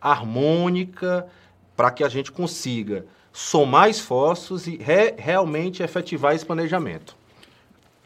harmônica, 0.00 1.26
para 1.76 1.90
que 1.90 2.04
a 2.04 2.08
gente 2.08 2.30
consiga 2.30 3.06
somar 3.32 3.88
esforços 3.88 4.68
e 4.68 4.76
re, 4.76 5.14
realmente 5.16 5.82
efetivar 5.82 6.34
esse 6.34 6.46
planejamento. 6.46 7.17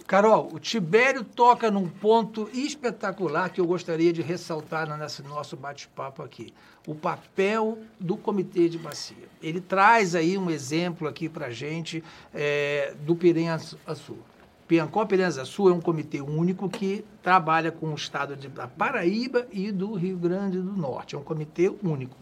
Carol, 0.06 0.50
o 0.52 0.58
Tibério 0.58 1.24
toca 1.24 1.70
num 1.70 1.88
ponto 1.88 2.48
espetacular 2.52 3.50
que 3.50 3.60
eu 3.60 3.66
gostaria 3.66 4.12
de 4.12 4.20
ressaltar 4.20 4.86
nesse 4.98 5.22
nosso 5.22 5.56
bate-papo 5.56 6.22
aqui. 6.22 6.52
O 6.86 6.94
papel 6.94 7.78
do 7.98 8.16
Comitê 8.16 8.68
de 8.68 8.78
Bacia. 8.78 9.28
Ele 9.42 9.60
traz 9.60 10.14
aí 10.14 10.36
um 10.36 10.50
exemplo 10.50 11.06
aqui 11.06 11.28
para 11.28 11.46
a 11.46 11.50
gente 11.50 12.02
é, 12.34 12.94
do 13.00 13.14
Piranha-Açu. 13.14 14.18
Piancó 14.66 15.04
Piranha-Açu 15.04 15.68
é 15.68 15.72
um 15.72 15.80
comitê 15.80 16.20
único 16.20 16.68
que 16.68 17.04
trabalha 17.22 17.70
com 17.70 17.92
o 17.92 17.94
estado 17.94 18.36
de, 18.36 18.48
da 18.48 18.66
Paraíba 18.66 19.46
e 19.52 19.70
do 19.70 19.94
Rio 19.94 20.16
Grande 20.16 20.58
do 20.58 20.72
Norte. 20.72 21.14
É 21.14 21.18
um 21.18 21.22
comitê 21.22 21.72
único. 21.82 22.16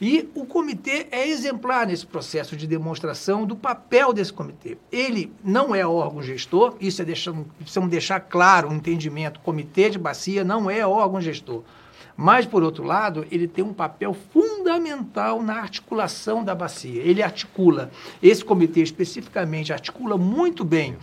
E 0.00 0.30
o 0.34 0.46
comitê 0.46 1.08
é 1.10 1.28
exemplar 1.28 1.86
nesse 1.86 2.06
processo 2.06 2.56
de 2.56 2.66
demonstração 2.66 3.44
do 3.44 3.54
papel 3.54 4.14
desse 4.14 4.32
comitê. 4.32 4.78
Ele 4.90 5.30
não 5.44 5.74
é 5.74 5.86
órgão 5.86 6.22
gestor, 6.22 6.74
isso 6.80 7.02
é 7.02 7.04
deixar, 7.04 7.34
precisamos 7.58 7.90
deixar 7.90 8.20
claro 8.20 8.68
o 8.68 8.72
um 8.72 8.76
entendimento. 8.76 9.36
O 9.36 9.42
comitê 9.42 9.90
de 9.90 9.98
bacia 9.98 10.42
não 10.42 10.70
é 10.70 10.86
órgão 10.86 11.20
gestor. 11.20 11.62
Mas, 12.16 12.46
por 12.46 12.62
outro 12.62 12.84
lado, 12.84 13.26
ele 13.30 13.46
tem 13.46 13.64
um 13.64 13.72
papel 13.72 14.14
fundamental 14.14 15.42
na 15.42 15.54
articulação 15.54 16.42
da 16.44 16.54
bacia. 16.54 17.02
Ele 17.02 17.22
articula, 17.22 17.90
esse 18.22 18.44
comitê 18.44 18.82
especificamente 18.82 19.72
articula 19.72 20.16
muito 20.16 20.64
bem 20.64 20.96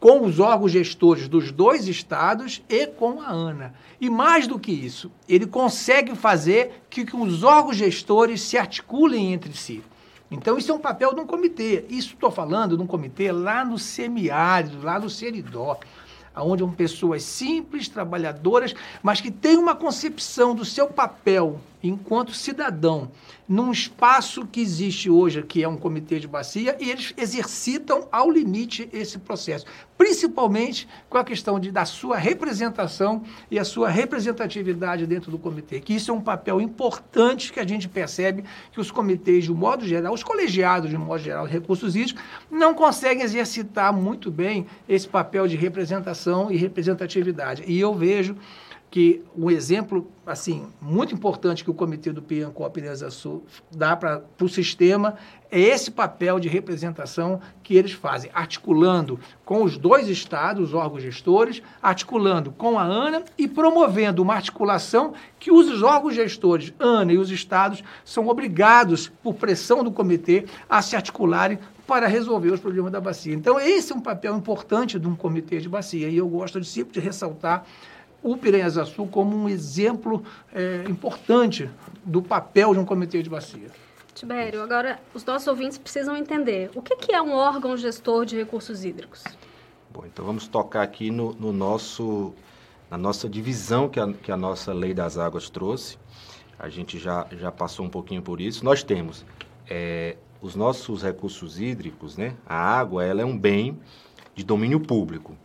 com 0.00 0.24
os 0.26 0.38
órgãos 0.38 0.72
gestores 0.72 1.28
dos 1.28 1.50
dois 1.50 1.88
estados 1.88 2.62
e 2.68 2.86
com 2.86 3.20
a 3.20 3.30
ANA. 3.30 3.74
E 4.00 4.10
mais 4.10 4.46
do 4.46 4.58
que 4.58 4.70
isso, 4.70 5.10
ele 5.28 5.46
consegue 5.46 6.14
fazer 6.14 6.82
que, 6.90 7.04
que 7.04 7.16
os 7.16 7.42
órgãos 7.42 7.76
gestores 7.76 8.42
se 8.42 8.58
articulem 8.58 9.32
entre 9.32 9.52
si. 9.54 9.82
Então, 10.30 10.58
isso 10.58 10.70
é 10.70 10.74
um 10.74 10.80
papel 10.80 11.14
de 11.14 11.20
um 11.20 11.26
comitê. 11.26 11.84
Isso 11.88 12.14
estou 12.14 12.30
falando 12.30 12.76
de 12.76 12.82
um 12.82 12.86
comitê 12.86 13.30
lá 13.30 13.64
no 13.64 13.78
semiárido, 13.78 14.84
lá 14.84 14.98
no 14.98 15.08
Seridó 15.08 15.78
onde 16.36 16.62
são 16.62 16.72
pessoas 16.72 17.22
simples, 17.22 17.88
trabalhadoras, 17.88 18.74
mas 19.02 19.20
que 19.20 19.30
têm 19.30 19.56
uma 19.56 19.74
concepção 19.74 20.54
do 20.54 20.64
seu 20.64 20.88
papel 20.88 21.60
enquanto 21.88 22.32
cidadão 22.32 23.10
num 23.46 23.70
espaço 23.70 24.46
que 24.46 24.60
existe 24.60 25.10
hoje, 25.10 25.42
que 25.42 25.62
é 25.62 25.68
um 25.68 25.76
comitê 25.76 26.18
de 26.18 26.26
bacia, 26.26 26.76
e 26.80 26.90
eles 26.90 27.12
exercitam 27.16 28.08
ao 28.10 28.30
limite 28.30 28.88
esse 28.90 29.18
processo, 29.18 29.66
principalmente 29.98 30.88
com 31.10 31.18
a 31.18 31.24
questão 31.24 31.60
de, 31.60 31.70
da 31.70 31.84
sua 31.84 32.16
representação 32.16 33.22
e 33.50 33.58
a 33.58 33.64
sua 33.64 33.90
representatividade 33.90 35.06
dentro 35.06 35.30
do 35.30 35.38
comitê, 35.38 35.78
que 35.78 35.94
isso 35.94 36.10
é 36.10 36.14
um 36.14 36.22
papel 36.22 36.58
importante 36.60 37.52
que 37.52 37.60
a 37.60 37.66
gente 37.66 37.86
percebe 37.86 38.44
que 38.72 38.80
os 38.80 38.90
comitês, 38.90 39.44
de 39.44 39.52
um 39.52 39.56
modo 39.56 39.86
geral, 39.86 40.14
os 40.14 40.22
colegiados, 40.22 40.88
de 40.88 40.96
um 40.96 41.00
modo 41.00 41.22
geral, 41.22 41.46
de 41.46 41.52
recursos 41.52 41.94
hídricos, 41.94 42.22
não 42.50 42.72
conseguem 42.74 43.22
exercitar 43.22 43.92
muito 43.92 44.30
bem 44.30 44.66
esse 44.88 45.06
papel 45.06 45.46
de 45.46 45.56
representação 45.56 46.50
e 46.50 46.56
representatividade. 46.56 47.62
E 47.66 47.78
eu 47.78 47.94
vejo 47.94 48.36
que 48.94 49.24
um 49.36 49.50
exemplo 49.50 50.08
assim 50.24 50.68
muito 50.80 51.12
importante 51.12 51.64
que 51.64 51.70
o 51.70 51.74
comitê 51.74 52.12
do 52.12 52.22
Piancop 52.22 52.78
Ilhas 52.78 53.02
Sul 53.12 53.44
dá 53.74 53.96
para 53.96 54.22
o 54.40 54.48
sistema 54.48 55.16
é 55.50 55.58
esse 55.58 55.90
papel 55.90 56.38
de 56.38 56.48
representação 56.48 57.40
que 57.60 57.74
eles 57.74 57.90
fazem, 57.90 58.30
articulando 58.32 59.18
com 59.44 59.64
os 59.64 59.76
dois 59.76 60.06
estados, 60.06 60.68
os 60.68 60.74
órgãos 60.74 61.02
gestores, 61.02 61.60
articulando 61.82 62.52
com 62.52 62.78
a 62.78 62.84
ANA 62.84 63.24
e 63.36 63.48
promovendo 63.48 64.22
uma 64.22 64.34
articulação 64.34 65.12
que 65.40 65.50
os 65.50 65.82
órgãos 65.82 66.14
gestores, 66.14 66.72
ANA 66.78 67.14
e 67.14 67.18
os 67.18 67.32
estados, 67.32 67.82
são 68.04 68.28
obrigados, 68.28 69.08
por 69.24 69.34
pressão 69.34 69.82
do 69.82 69.90
comitê, 69.90 70.44
a 70.70 70.80
se 70.80 70.94
articularem 70.94 71.58
para 71.84 72.06
resolver 72.06 72.52
os 72.52 72.60
problemas 72.60 72.92
da 72.92 73.00
bacia. 73.00 73.34
Então, 73.34 73.58
esse 73.58 73.92
é 73.92 73.96
um 73.96 74.00
papel 74.00 74.36
importante 74.36 75.00
de 75.00 75.06
um 75.08 75.16
comitê 75.16 75.58
de 75.58 75.68
bacia, 75.68 76.08
e 76.08 76.16
eu 76.16 76.28
gosto 76.28 76.60
de 76.60 76.66
sempre 76.66 76.94
de 76.94 77.00
ressaltar 77.00 77.64
o 78.24 78.38
Piranhas 78.38 78.74
Sul 78.88 79.06
como 79.06 79.36
um 79.36 79.50
exemplo 79.50 80.24
é, 80.50 80.82
importante 80.88 81.70
do 82.02 82.22
papel 82.22 82.72
de 82.72 82.80
um 82.80 82.84
comitê 82.84 83.22
de 83.22 83.28
bacia. 83.28 83.68
Tibério, 84.14 84.62
agora 84.62 84.98
os 85.12 85.22
nossos 85.26 85.46
ouvintes 85.46 85.76
precisam 85.76 86.16
entender 86.16 86.70
o 86.74 86.80
que, 86.80 86.96
que 86.96 87.12
é 87.12 87.20
um 87.20 87.32
órgão 87.32 87.76
gestor 87.76 88.24
de 88.24 88.34
recursos 88.34 88.82
hídricos. 88.82 89.22
Bom, 89.92 90.04
então 90.06 90.24
vamos 90.24 90.48
tocar 90.48 90.82
aqui 90.82 91.10
no, 91.10 91.34
no 91.34 91.52
nosso, 91.52 92.32
na 92.90 92.96
nossa 92.96 93.28
divisão 93.28 93.90
que 93.90 94.00
a, 94.00 94.10
que 94.14 94.32
a 94.32 94.36
nossa 94.38 94.72
Lei 94.72 94.94
das 94.94 95.18
Águas 95.18 95.50
trouxe. 95.50 95.98
A 96.58 96.70
gente 96.70 96.98
já, 96.98 97.26
já 97.32 97.52
passou 97.52 97.84
um 97.84 97.90
pouquinho 97.90 98.22
por 98.22 98.40
isso. 98.40 98.64
Nós 98.64 98.82
temos 98.82 99.22
é, 99.68 100.16
os 100.40 100.56
nossos 100.56 101.02
recursos 101.02 101.60
hídricos, 101.60 102.16
né? 102.16 102.34
A 102.46 102.56
água 102.56 103.04
ela 103.04 103.20
é 103.20 103.24
um 103.24 103.36
bem 103.36 103.78
de 104.34 104.42
domínio 104.42 104.80
público. 104.80 105.36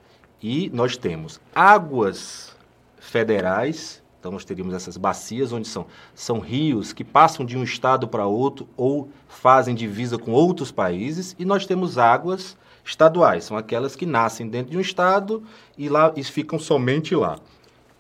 E 0.42 0.70
nós 0.70 0.96
temos 0.96 1.42
águas 1.54 2.58
federais. 3.00 4.04
Então, 4.20 4.32
nós 4.32 4.44
teríamos 4.44 4.74
essas 4.74 4.98
bacias, 4.98 5.54
onde 5.54 5.68
são, 5.68 5.86
são 6.14 6.40
rios 6.40 6.92
que 6.92 7.06
passam 7.06 7.46
de 7.46 7.58
um 7.58 7.64
estado 7.64 8.08
para 8.08 8.26
outro 8.26 8.68
ou 8.76 9.10
fazem 9.30 9.74
divisa 9.74 10.18
com 10.18 10.32
outros 10.32 10.72
países. 10.72 11.36
E 11.40 11.46
nós 11.46 11.66
temos 11.66 11.98
águas 11.98 12.58
estaduais, 12.84 13.46
são 13.46 13.56
aquelas 13.56 13.96
que 13.96 14.06
nascem 14.06 14.48
dentro 14.48 14.72
de 14.72 14.78
um 14.78 14.82
estado 14.82 15.44
e, 15.78 15.88
lá, 15.88 16.12
e 16.16 16.24
ficam 16.24 16.60
somente 16.60 17.16
lá, 17.16 17.38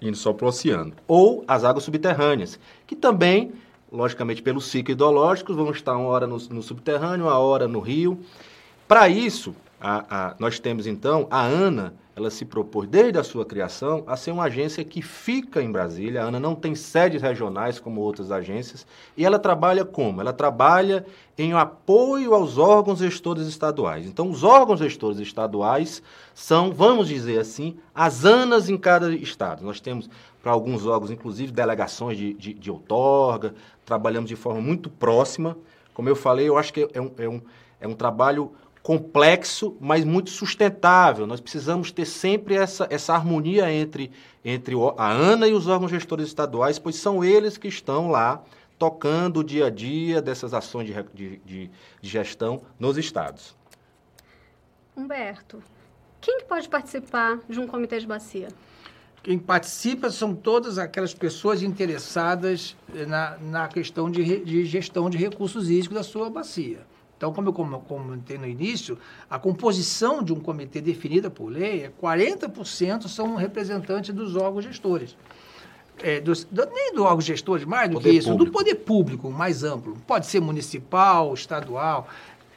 indo 0.01 0.17
só 0.17 0.33
para 0.33 0.45
o 0.45 0.49
oceano. 0.49 0.93
Ou 1.07 1.43
as 1.47 1.63
águas 1.63 1.83
subterrâneas, 1.83 2.59
que 2.85 2.95
também, 2.95 3.53
logicamente, 3.91 4.41
pelo 4.41 4.59
ciclo 4.59 4.91
hidrológico, 4.91 5.53
vão 5.53 5.71
estar 5.71 5.95
uma 5.95 6.09
hora 6.09 6.27
no, 6.27 6.37
no 6.37 6.61
subterrâneo, 6.61 7.27
uma 7.27 7.37
hora 7.37 7.67
no 7.67 7.79
rio. 7.79 8.19
Para 8.87 9.07
isso, 9.07 9.55
a, 9.79 10.03
a, 10.09 10.35
nós 10.39 10.59
temos 10.59 10.85
então 10.87 11.27
a 11.29 11.41
ANA, 11.41 11.93
ela 12.19 12.29
se 12.29 12.45
propôs 12.45 12.87
desde 12.87 13.17
a 13.17 13.23
sua 13.23 13.45
criação 13.45 14.03
a 14.05 14.15
ser 14.15 14.31
uma 14.31 14.43
agência 14.43 14.83
que 14.83 15.01
fica 15.01 15.61
em 15.61 15.71
Brasília. 15.71 16.21
A 16.21 16.25
ANA 16.25 16.39
não 16.39 16.53
tem 16.53 16.75
sedes 16.75 17.21
regionais 17.21 17.79
como 17.79 18.01
outras 18.01 18.31
agências 18.31 18.85
e 19.15 19.25
ela 19.25 19.39
trabalha 19.39 19.85
como? 19.85 20.21
Ela 20.21 20.33
trabalha 20.33 21.05
em 21.37 21.53
apoio 21.53 22.33
aos 22.33 22.57
órgãos 22.57 22.99
gestores 22.99 23.47
estaduais. 23.47 24.05
Então, 24.05 24.29
os 24.29 24.43
órgãos 24.43 24.79
gestores 24.79 25.19
estaduais 25.19 26.03
são, 26.33 26.71
vamos 26.71 27.07
dizer 27.07 27.39
assim, 27.39 27.77
as 27.95 28.25
ANAs 28.25 28.69
em 28.69 28.77
cada 28.77 29.13
estado. 29.13 29.63
Nós 29.63 29.79
temos 29.79 30.09
para 30.41 30.51
alguns 30.51 30.85
órgãos, 30.85 31.11
inclusive, 31.11 31.51
delegações 31.51 32.17
de, 32.17 32.33
de, 32.33 32.53
de 32.53 32.71
outorga, 32.71 33.53
trabalhamos 33.85 34.29
de 34.29 34.35
forma 34.35 34.61
muito 34.61 34.89
próxima. 34.89 35.57
Como 35.93 36.07
eu 36.07 36.15
falei, 36.15 36.47
eu 36.47 36.57
acho 36.57 36.73
que 36.73 36.87
é 36.93 37.01
um, 37.01 37.11
é 37.17 37.27
um, 37.27 37.41
é 37.81 37.87
um 37.87 37.93
trabalho 37.93 38.51
complexo, 38.89 39.77
mas 39.79 40.03
muito 40.03 40.31
sustentável. 40.31 41.27
Nós 41.27 41.39
precisamos 41.39 41.91
ter 41.91 42.07
sempre 42.07 42.55
essa, 42.55 42.87
essa 42.89 43.13
harmonia 43.13 43.71
entre, 43.71 44.11
entre 44.43 44.73
a 44.97 45.11
ANA 45.11 45.47
e 45.47 45.53
os 45.53 45.67
órgãos 45.67 45.91
gestores 45.91 46.25
estaduais, 46.25 46.79
pois 46.79 46.95
são 46.95 47.23
eles 47.23 47.55
que 47.55 47.67
estão 47.67 48.09
lá 48.09 48.43
tocando 48.79 49.41
o 49.41 49.43
dia 49.43 49.67
a 49.67 49.69
dia 49.69 50.23
dessas 50.23 50.55
ações 50.55 50.87
de, 50.87 51.03
de, 51.13 51.37
de, 51.45 51.71
de 52.01 52.09
gestão 52.09 52.63
nos 52.79 52.97
estados. 52.97 53.55
Humberto, 54.97 55.61
quem 56.19 56.41
pode 56.45 56.67
participar 56.67 57.41
de 57.47 57.59
um 57.59 57.67
comitê 57.67 57.99
de 57.99 58.07
bacia? 58.07 58.47
Quem 59.21 59.37
participa 59.37 60.09
são 60.09 60.33
todas 60.33 60.79
aquelas 60.79 61.13
pessoas 61.13 61.61
interessadas 61.61 62.75
na, 63.07 63.37
na 63.37 63.67
questão 63.67 64.09
de, 64.09 64.43
de 64.43 64.65
gestão 64.65 65.11
de 65.11 65.17
recursos 65.19 65.69
hídricos 65.69 65.95
da 65.95 66.03
sua 66.03 66.27
bacia. 66.27 66.79
Então, 67.19 67.33
como 67.33 67.49
eu 67.49 67.79
comentei 67.81 68.37
no 68.37 68.47
início, 68.47 68.97
a 69.29 69.37
composição 69.37 70.23
de 70.23 70.31
um 70.31 70.39
comitê 70.39 70.79
definida 70.79 71.29
por 71.29 71.51
lei 71.51 71.83
é 71.83 71.91
40% 72.01 73.09
são 73.09 73.35
representantes 73.35 74.15
dos 74.15 74.37
órgãos 74.37 74.63
gestores. 74.63 75.17
É, 76.01 76.21
dos, 76.21 76.45
do, 76.45 76.65
nem 76.67 76.93
do 76.93 77.03
órgão 77.03 77.19
gestores, 77.19 77.65
mais 77.65 77.89
do 77.89 77.95
poder 77.95 78.09
que 78.09 78.15
isso, 78.15 78.29
público. 78.29 78.45
do 78.45 78.57
poder 78.57 78.75
público 78.75 79.29
mais 79.29 79.65
amplo. 79.65 79.97
Pode 80.07 80.27
ser 80.27 80.39
municipal, 80.39 81.33
estadual. 81.33 82.07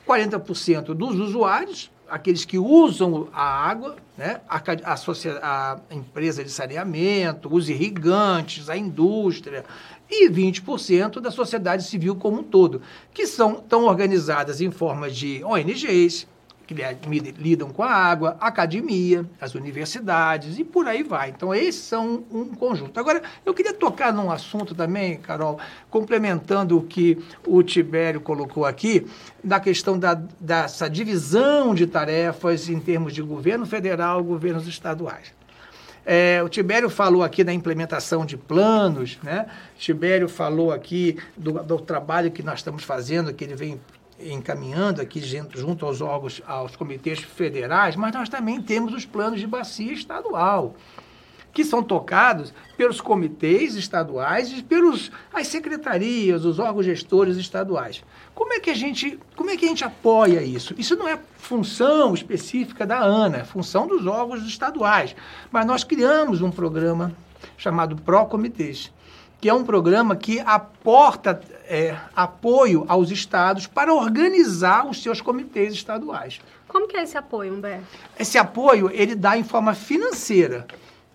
40% 0.06 0.94
dos 0.94 1.18
usuários, 1.18 1.90
aqueles 2.12 2.44
que 2.44 2.58
usam 2.58 3.28
a 3.32 3.42
água, 3.42 3.96
né? 4.18 4.42
a, 4.46 4.60
a, 4.84 5.72
a 5.72 5.94
empresa 5.94 6.44
de 6.44 6.50
saneamento, 6.50 7.52
os 7.52 7.70
irrigantes, 7.70 8.68
a 8.68 8.76
indústria, 8.76 9.64
e 10.10 10.28
20% 10.28 11.20
da 11.20 11.30
sociedade 11.30 11.84
civil 11.84 12.14
como 12.14 12.40
um 12.40 12.42
todo, 12.42 12.82
que 13.14 13.26
são 13.26 13.54
tão 13.54 13.84
organizadas 13.84 14.60
em 14.60 14.70
forma 14.70 15.10
de 15.10 15.42
ONGs, 15.42 16.26
que 16.66 16.74
lidam 16.74 17.70
com 17.70 17.82
a 17.82 17.90
água, 17.90 18.36
academia, 18.40 19.24
as 19.40 19.54
universidades 19.54 20.58
e 20.58 20.64
por 20.64 20.86
aí 20.86 21.02
vai. 21.02 21.30
Então, 21.30 21.54
esses 21.54 21.82
são 21.82 22.24
um 22.30 22.46
conjunto. 22.46 22.98
Agora, 22.98 23.22
eu 23.44 23.52
queria 23.52 23.72
tocar 23.72 24.12
num 24.12 24.30
assunto 24.30 24.74
também, 24.74 25.18
Carol, 25.18 25.58
complementando 25.90 26.78
o 26.78 26.82
que 26.82 27.18
o 27.46 27.62
Tibério 27.62 28.20
colocou 28.20 28.64
aqui, 28.64 29.06
na 29.42 29.60
questão 29.60 29.98
da, 29.98 30.14
dessa 30.40 30.88
divisão 30.88 31.74
de 31.74 31.86
tarefas 31.86 32.68
em 32.68 32.78
termos 32.78 33.12
de 33.12 33.22
governo 33.22 33.66
federal 33.66 34.20
e 34.20 34.24
governos 34.24 34.66
estaduais. 34.66 35.32
É, 36.04 36.42
o 36.42 36.48
Tibério 36.48 36.90
falou 36.90 37.22
aqui 37.22 37.44
da 37.44 37.52
implementação 37.52 38.26
de 38.26 38.36
planos, 38.36 39.18
né? 39.22 39.46
Tibério 39.78 40.28
falou 40.28 40.72
aqui 40.72 41.16
do, 41.36 41.62
do, 41.62 41.78
trabalho 41.78 42.30
que 42.30 42.42
nós 42.42 42.58
estamos 42.58 42.82
fazendo, 42.82 43.32
que 43.32 43.44
ele 43.44 43.54
vem 43.54 43.80
encaminhando 44.30 45.00
aqui 45.00 45.20
junto, 45.20 45.86
aos 45.86 46.00
órgãos, 46.00 46.42
aos 46.46 46.76
comitês 46.76 47.20
federais, 47.20 47.96
mas 47.96 48.12
nós 48.12 48.28
também 48.28 48.60
temos 48.60 48.94
os 48.94 49.04
planos 49.04 49.40
de 49.40 49.46
bacia 49.46 49.92
estadual 49.92 50.74
que 51.52 51.64
são 51.64 51.82
tocados 51.82 52.52
pelos 52.76 53.00
comitês 53.00 53.74
estaduais 53.74 54.50
e 54.50 54.62
pelos 54.62 55.10
as 55.32 55.46
secretarias, 55.48 56.44
os 56.44 56.58
órgãos 56.58 56.86
gestores 56.86 57.36
estaduais. 57.36 58.02
Como 58.34 58.52
é 58.54 58.60
que 58.60 58.70
a 58.70 58.74
gente, 58.74 59.18
como 59.36 59.50
é 59.50 59.56
que 59.56 59.66
a 59.66 59.68
gente 59.68 59.84
apoia 59.84 60.42
isso? 60.42 60.74
Isso 60.78 60.96
não 60.96 61.06
é 61.06 61.18
função 61.36 62.14
específica 62.14 62.86
da 62.86 62.98
ANA, 62.98 63.38
é 63.38 63.44
função 63.44 63.86
dos 63.86 64.06
órgãos 64.06 64.42
estaduais. 64.46 65.14
Mas 65.50 65.66
nós 65.66 65.84
criamos 65.84 66.40
um 66.40 66.50
programa 66.50 67.12
chamado 67.56 67.96
Pro 67.96 68.24
Comitês, 68.26 68.90
que 69.42 69.48
é 69.48 69.54
um 69.54 69.64
programa 69.64 70.14
que 70.14 70.38
aporta 70.38 71.40
é, 71.64 71.98
apoio 72.14 72.84
aos 72.86 73.10
estados 73.10 73.66
para 73.66 73.92
organizar 73.92 74.88
os 74.88 75.02
seus 75.02 75.20
comitês 75.20 75.72
estaduais. 75.72 76.40
Como 76.68 76.86
que 76.86 76.96
é 76.96 77.02
esse 77.02 77.18
apoio, 77.18 77.52
Humberto? 77.52 77.84
Esse 78.16 78.38
apoio 78.38 78.88
ele 78.92 79.16
dá 79.16 79.36
em 79.36 79.42
forma 79.42 79.74
financeira 79.74 80.64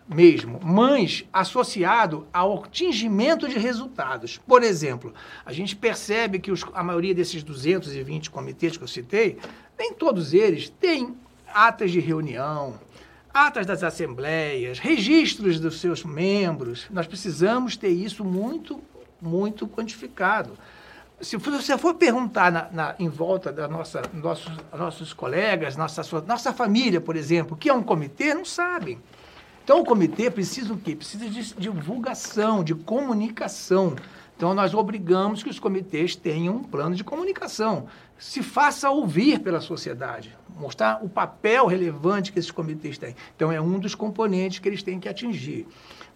mesmo, 0.06 0.60
mas 0.62 1.24
associado 1.32 2.28
ao 2.34 2.66
atingimento 2.66 3.48
de 3.48 3.58
resultados. 3.58 4.42
Por 4.46 4.62
exemplo, 4.62 5.14
a 5.46 5.54
gente 5.54 5.74
percebe 5.74 6.38
que 6.38 6.52
os, 6.52 6.66
a 6.74 6.84
maioria 6.84 7.16
desses 7.16 7.42
220 7.44 8.30
comitês 8.30 8.76
que 8.76 8.84
eu 8.84 8.90
citei, 8.90 9.38
nem 9.80 9.94
todos 9.94 10.34
eles 10.34 10.68
têm 10.68 11.16
atas 11.54 11.92
de 11.92 12.02
reunião, 12.02 12.78
atas 13.38 13.66
das 13.66 13.84
assembleias, 13.84 14.80
registros 14.80 15.60
dos 15.60 15.80
seus 15.80 16.04
membros. 16.04 16.88
Nós 16.90 17.06
precisamos 17.06 17.78
ter 17.78 17.90
isso 17.90 18.26
muito, 18.26 18.82
muito 19.22 19.68
quantificado. 19.68 20.54
Se 21.22 21.38
você 21.38 21.78
for 21.78 21.96
perguntar 21.96 22.52
na, 22.52 22.70
na, 22.72 22.96
em 23.00 23.10
volta 23.10 23.52
da 23.52 23.68
nossa, 23.68 24.02
nossos, 24.14 24.52
nossos 24.76 25.14
colegas, 25.14 25.76
nossa, 25.76 26.02
nossa 26.22 26.54
família, 26.54 27.00
por 27.00 27.16
exemplo, 27.16 27.56
o 27.56 27.58
que 27.58 27.70
é 27.70 27.74
um 27.74 27.84
comitê, 27.84 28.34
não 28.34 28.46
sabem. 28.46 29.00
Então, 29.64 29.82
o 29.82 29.86
comitê 29.86 30.32
precisa 30.32 30.74
o 30.74 30.78
quê? 30.78 30.96
Precisa 30.96 31.30
de 31.30 31.54
divulgação, 31.56 32.64
de 32.64 32.74
comunicação. 32.74 33.96
Então, 34.36 34.54
nós 34.54 34.74
obrigamos 34.74 35.44
que 35.44 35.50
os 35.50 35.60
comitês 35.60 36.16
tenham 36.16 36.56
um 36.58 36.64
plano 36.64 36.96
de 36.96 37.04
comunicação. 37.04 37.88
Se 38.18 38.42
faça 38.42 38.90
ouvir 38.90 39.40
pela 39.40 39.60
sociedade, 39.60 40.36
mostrar 40.60 41.04
o 41.04 41.10
papel 41.10 41.66
relevante 41.68 42.32
que 42.32 42.40
esses 42.40 42.52
comitês 42.52 42.98
têm. 42.98 43.16
Então, 43.36 43.52
é 43.52 43.62
um 43.62 43.80
dos 43.80 43.96
componentes 43.96 44.60
que 44.60 44.68
eles 44.68 44.84
têm 44.84 45.00
que 45.00 45.10
atingir. 45.10 45.68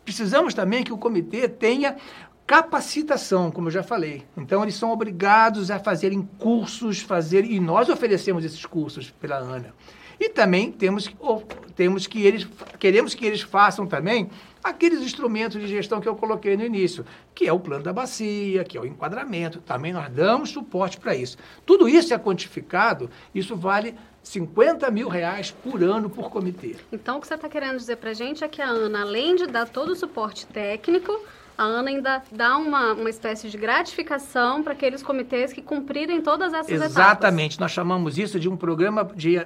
Precisamos 0.04 0.54
também 0.54 0.84
que 0.84 0.92
o 0.92 0.98
comitê 0.98 1.48
tenha 1.48 1.96
capacitação, 2.46 3.52
como 3.52 3.68
eu 3.68 3.72
já 3.72 3.84
falei. 3.84 4.24
Então, 4.36 4.64
eles 4.64 4.76
são 4.76 4.92
obrigados 4.92 5.72
a 5.72 5.80
fazerem 5.80 6.28
cursos, 6.38 7.00
fazer, 7.00 7.46
e 7.46 7.60
nós 7.60 7.88
oferecemos 7.88 8.44
esses 8.44 8.66
cursos 8.66 9.12
pela 9.12 9.38
ANA. 9.38 9.74
E 10.20 10.30
também 10.30 10.72
temos, 10.72 11.10
temos 11.76 12.06
que 12.06 12.24
eles, 12.24 12.48
queremos 12.78 13.16
que 13.16 13.26
eles 13.26 13.42
façam 13.42 13.88
também 13.88 14.30
aqueles 14.64 15.02
instrumentos 15.02 15.60
de 15.60 15.68
gestão 15.68 16.00
que 16.00 16.08
eu 16.08 16.16
coloquei 16.16 16.56
no 16.56 16.64
início, 16.64 17.06
que 17.34 17.48
é 17.48 17.54
o 17.54 17.60
plano 17.60 17.84
da 17.84 17.94
bacia, 17.94 18.64
que 18.64 18.78
é 18.78 18.82
o 18.82 18.86
enquadramento. 18.86 19.60
Também 19.62 19.94
nós 19.94 20.10
damos 20.10 20.50
suporte 20.50 21.00
para 21.00 21.16
isso. 21.16 21.38
Tudo 21.66 21.88
isso 21.88 22.14
é 22.14 22.18
quantificado, 22.18 23.10
isso 23.34 23.56
vale 23.56 23.96
50 24.24 24.90
mil 24.92 25.08
reais 25.08 25.52
por 25.52 25.84
ano 25.84 26.10
por 26.10 26.30
comitê. 26.30 26.76
Então, 26.92 27.18
o 27.18 27.22
que 27.22 27.28
você 27.28 27.36
está 27.36 27.50
querendo 27.50 27.78
dizer 27.78 27.98
para 27.98 28.12
a 28.12 28.14
gente 28.14 28.44
é 28.44 28.48
que 28.48 28.62
a 28.62 28.70
ANA, 28.70 29.02
além 29.02 29.36
de 29.36 29.48
dar 29.48 29.68
todo 29.68 29.90
o 29.90 29.96
suporte 29.96 30.46
técnico, 30.46 31.20
a 31.58 31.64
ANA 31.64 31.90
ainda 31.90 32.24
dá 32.32 32.58
uma, 32.58 32.94
uma 32.94 33.10
espécie 33.10 33.50
de 33.50 33.58
gratificação 33.58 34.64
para 34.64 34.74
aqueles 34.74 35.04
comitês 35.04 35.52
que 35.52 35.62
cumprirem 35.62 36.22
todas 36.22 36.54
essas 36.54 36.70
Exatamente. 36.70 36.92
etapas. 36.92 37.12
Exatamente. 37.12 37.60
Nós 37.60 37.72
chamamos 37.72 38.18
isso 38.18 38.40
de 38.40 38.48
um 38.48 38.56
programa 38.56 39.04
de, 39.16 39.46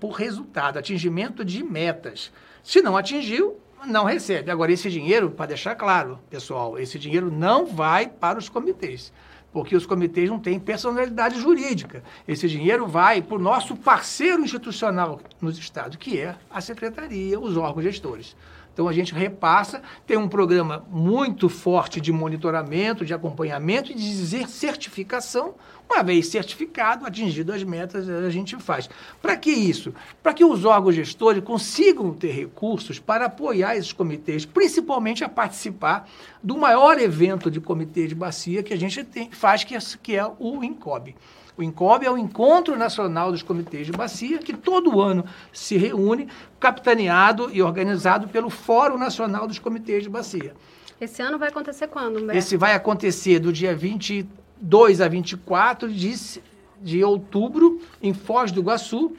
por 0.00 0.10
resultado, 0.10 0.78
atingimento 0.78 1.44
de 1.44 1.62
metas. 1.62 2.32
Se 2.62 2.82
não 2.82 2.96
atingiu, 2.96 3.56
não 3.84 4.04
recebe. 4.04 4.50
Agora, 4.50 4.72
esse 4.72 4.88
dinheiro, 4.90 5.30
para 5.30 5.46
deixar 5.46 5.74
claro, 5.74 6.18
pessoal, 6.30 6.78
esse 6.78 6.98
dinheiro 6.98 7.30
não 7.30 7.66
vai 7.66 8.08
para 8.08 8.38
os 8.38 8.48
comitês 8.48 9.12
porque 9.56 9.74
os 9.74 9.86
comitês 9.86 10.28
não 10.28 10.38
têm 10.38 10.60
personalidade 10.60 11.40
jurídica. 11.40 12.04
Esse 12.28 12.46
dinheiro 12.46 12.86
vai 12.86 13.22
para 13.22 13.36
o 13.36 13.38
nosso 13.38 13.74
parceiro 13.74 14.44
institucional 14.44 15.18
nos 15.40 15.56
estados, 15.56 15.96
que 15.96 16.20
é 16.20 16.36
a 16.50 16.60
secretaria, 16.60 17.40
os 17.40 17.56
órgãos 17.56 17.84
gestores. 17.84 18.36
Então 18.76 18.88
a 18.88 18.92
gente 18.92 19.14
repassa, 19.14 19.80
tem 20.06 20.18
um 20.18 20.28
programa 20.28 20.84
muito 20.90 21.48
forte 21.48 21.98
de 21.98 22.12
monitoramento, 22.12 23.06
de 23.06 23.14
acompanhamento 23.14 23.90
e 23.90 23.94
de 23.94 24.46
certificação. 24.46 25.54
Uma 25.88 26.02
vez 26.02 26.28
certificado, 26.28 27.06
atingido 27.06 27.54
as 27.54 27.64
metas, 27.64 28.06
a 28.06 28.28
gente 28.28 28.54
faz. 28.56 28.90
Para 29.22 29.34
que 29.34 29.50
isso? 29.50 29.94
Para 30.22 30.34
que 30.34 30.44
os 30.44 30.66
órgãos 30.66 30.94
gestores 30.94 31.42
consigam 31.42 32.12
ter 32.12 32.32
recursos 32.32 32.98
para 32.98 33.24
apoiar 33.24 33.78
esses 33.78 33.94
comitês, 33.94 34.44
principalmente 34.44 35.24
a 35.24 35.28
participar 35.30 36.06
do 36.42 36.58
maior 36.58 37.00
evento 37.00 37.50
de 37.50 37.62
comitê 37.62 38.06
de 38.06 38.14
bacia 38.14 38.62
que 38.62 38.74
a 38.74 38.78
gente 38.78 39.02
tem, 39.04 39.30
faz, 39.30 39.64
que 39.64 39.74
é, 39.74 39.78
que 40.02 40.14
é 40.14 40.30
o 40.38 40.62
INCOB. 40.62 41.14
O 41.56 41.62
INCOB 41.62 42.04
é 42.04 42.10
o 42.10 42.18
Encontro 42.18 42.76
Nacional 42.76 43.32
dos 43.32 43.42
Comitês 43.42 43.86
de 43.86 43.92
Bacia, 43.92 44.38
que 44.38 44.52
todo 44.52 45.00
ano 45.00 45.24
se 45.52 45.76
reúne, 45.78 46.28
capitaneado 46.60 47.50
e 47.50 47.62
organizado 47.62 48.28
pelo 48.28 48.50
Fórum 48.50 48.98
Nacional 48.98 49.46
dos 49.46 49.58
Comitês 49.58 50.02
de 50.02 50.10
Bacia. 50.10 50.54
Esse 51.00 51.22
ano 51.22 51.38
vai 51.38 51.48
acontecer 51.48 51.86
quando, 51.88 52.18
Humberto? 52.18 52.38
Esse 52.38 52.56
vai 52.56 52.74
acontecer 52.74 53.38
do 53.38 53.52
dia 53.52 53.74
22 53.74 55.00
a 55.00 55.08
24 55.08 55.90
de, 55.90 56.42
de 56.82 57.02
outubro, 57.02 57.80
em 58.02 58.12
Foz 58.12 58.52
do 58.52 58.60
Iguaçu, 58.60 59.16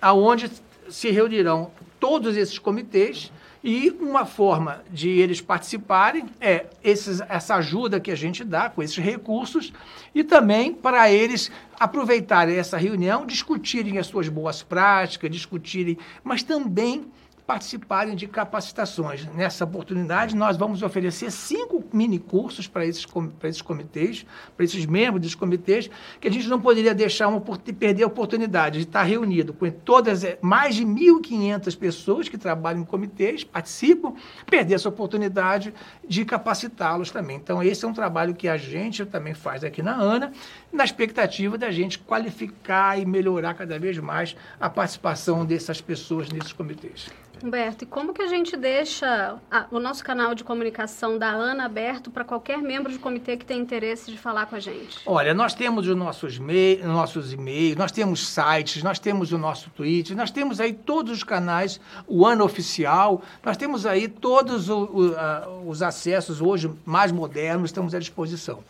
aonde 0.00 0.50
se 0.88 1.10
reunirão 1.10 1.72
todos 1.98 2.36
esses 2.36 2.58
comitês 2.58 3.32
e 3.62 3.90
uma 4.00 4.24
forma 4.24 4.82
de 4.90 5.08
eles 5.08 5.40
participarem 5.40 6.26
é 6.40 6.66
esses, 6.82 7.20
essa 7.28 7.56
ajuda 7.56 8.00
que 8.00 8.10
a 8.10 8.16
gente 8.16 8.42
dá 8.42 8.70
com 8.70 8.82
esses 8.82 8.96
recursos 8.96 9.72
e 10.14 10.24
também 10.24 10.72
para 10.72 11.10
eles 11.10 11.50
aproveitarem 11.78 12.56
essa 12.56 12.78
reunião, 12.78 13.26
discutirem 13.26 13.98
as 13.98 14.06
suas 14.06 14.28
boas 14.28 14.62
práticas, 14.62 15.30
discutirem, 15.30 15.98
mas 16.24 16.42
também 16.42 17.06
participarem 17.50 18.14
de 18.14 18.28
capacitações. 18.28 19.26
Nessa 19.34 19.64
oportunidade, 19.64 20.36
nós 20.36 20.56
vamos 20.56 20.84
oferecer 20.84 21.32
cinco 21.32 21.82
mini 21.92 22.16
cursos 22.16 22.68
para 22.68 22.86
esses, 22.86 23.04
para 23.04 23.48
esses 23.48 23.60
comitês, 23.60 24.24
para 24.56 24.64
esses 24.64 24.86
membros 24.86 25.20
dos 25.20 25.34
comitês, 25.34 25.90
que 26.20 26.28
a 26.28 26.30
gente 26.30 26.46
não 26.46 26.60
poderia 26.60 26.94
deixar 26.94 27.26
uma, 27.26 27.40
perder 27.40 28.04
a 28.04 28.06
oportunidade 28.06 28.78
de 28.78 28.84
estar 28.84 29.02
reunido 29.02 29.52
com 29.52 29.68
todas, 29.68 30.22
eh, 30.22 30.38
mais 30.40 30.76
de 30.76 30.86
1.500 30.86 31.76
pessoas 31.76 32.28
que 32.28 32.38
trabalham 32.38 32.82
em 32.82 32.84
comitês, 32.84 33.42
participam, 33.42 34.14
perder 34.48 34.74
essa 34.74 34.88
oportunidade 34.88 35.74
de 36.06 36.24
capacitá-los 36.24 37.10
também. 37.10 37.36
Então, 37.36 37.60
esse 37.60 37.84
é 37.84 37.88
um 37.88 37.92
trabalho 37.92 38.32
que 38.32 38.46
a 38.46 38.56
gente 38.56 39.04
também 39.04 39.34
faz 39.34 39.64
aqui 39.64 39.82
na 39.82 39.96
ANA, 39.96 40.30
na 40.72 40.84
expectativa 40.84 41.58
da 41.58 41.72
gente 41.72 41.98
qualificar 41.98 42.96
e 42.96 43.04
melhorar 43.04 43.54
cada 43.54 43.76
vez 43.76 43.98
mais 43.98 44.36
a 44.60 44.70
participação 44.70 45.44
dessas 45.44 45.80
pessoas 45.80 46.28
nesses 46.28 46.52
comitês. 46.52 47.10
Humberto, 47.44 47.84
e 47.84 47.86
como 47.86 48.12
que 48.12 48.22
a 48.22 48.26
gente 48.26 48.56
deixa 48.56 49.38
a, 49.50 49.66
o 49.70 49.80
nosso 49.80 50.04
canal 50.04 50.34
de 50.34 50.44
comunicação 50.44 51.18
da 51.18 51.28
ANA 51.28 51.64
aberto 51.64 52.10
para 52.10 52.24
qualquer 52.24 52.58
membro 52.58 52.92
de 52.92 52.98
comitê 52.98 53.36
que 53.36 53.44
tenha 53.44 53.60
interesse 53.60 54.10
de 54.10 54.18
falar 54.18 54.46
com 54.46 54.56
a 54.56 54.60
gente? 54.60 54.98
Olha, 55.06 55.32
nós 55.32 55.54
temos 55.54 55.88
os 55.88 55.96
nossos, 55.96 56.38
nossos 56.82 57.32
e-mails, 57.32 57.76
nós 57.76 57.90
temos 57.90 58.28
sites, 58.28 58.82
nós 58.82 58.98
temos 58.98 59.32
o 59.32 59.38
nosso 59.38 59.70
Twitter, 59.70 60.16
nós 60.16 60.30
temos 60.30 60.60
aí 60.60 60.72
todos 60.72 61.12
os 61.12 61.24
canais, 61.24 61.80
o 62.06 62.26
ANA 62.26 62.44
Oficial, 62.44 63.22
nós 63.44 63.56
temos 63.56 63.86
aí 63.86 64.08
todos 64.08 64.68
o, 64.68 64.84
o, 64.84 65.16
a, 65.16 65.48
os 65.66 65.82
acessos 65.82 66.40
hoje 66.40 66.70
mais 66.84 67.10
modernos, 67.10 67.70
estamos 67.70 67.94
à 67.94 67.98
disposição. 67.98 68.62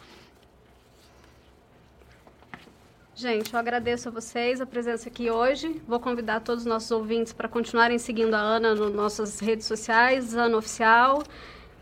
Gente, 3.21 3.53
eu 3.53 3.61
agradeço 3.61 4.09
a 4.09 4.11
vocês 4.11 4.63
a 4.63 4.67
presença 4.67 5.11
aqui 5.11 5.31
hoje. 5.31 5.83
Vou 5.87 6.01
convidar 6.01 6.41
todos 6.41 6.63
os 6.63 6.67
nossos 6.67 6.91
ouvintes 6.91 7.35
para 7.35 7.51
continuarem 7.51 7.99
seguindo 7.99 8.33
a 8.33 8.39
Ana 8.39 8.75
nas 8.75 8.95
nossas 8.95 9.39
redes 9.41 9.67
sociais, 9.67 10.35
Ana 10.35 10.57
Oficial. 10.57 11.23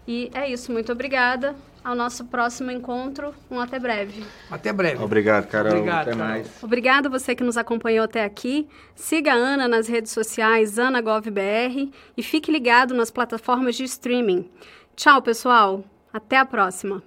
E 0.05 0.33
é 0.35 0.51
isso, 0.51 0.72
muito 0.72 0.90
obrigada. 0.90 1.55
Ao 1.85 1.94
nosso 1.94 2.24
próximo 2.24 2.72
encontro, 2.72 3.33
um 3.48 3.61
até 3.61 3.79
breve. 3.79 4.24
Até 4.51 4.72
breve. 4.72 5.01
Obrigado, 5.01 5.46
Carol. 5.46 5.74
Obrigado, 5.74 6.09
até 6.09 6.11
Carol. 6.11 6.27
mais. 6.27 6.51
Obrigada 6.61 7.09
você 7.09 7.37
que 7.37 7.44
nos 7.44 7.57
acompanhou 7.57 8.05
até 8.05 8.24
aqui. 8.24 8.66
Siga 8.96 9.33
a 9.33 9.37
Ana 9.37 9.68
nas 9.68 9.87
redes 9.87 10.11
sociais, 10.11 10.77
AnaGovBR, 10.77 11.92
e 12.16 12.22
fique 12.24 12.51
ligado 12.51 12.94
nas 12.94 13.12
plataformas 13.12 13.77
de 13.77 13.85
streaming. 13.85 14.51
Tchau, 14.96 15.22
pessoal. 15.22 15.85
Até 16.12 16.37
a 16.37 16.44
próxima. 16.44 17.01